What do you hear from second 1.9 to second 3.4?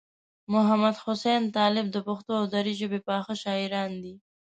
د پښتو او دري ژبې پاخه